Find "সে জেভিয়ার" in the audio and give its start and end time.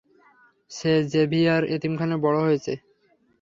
0.71-1.63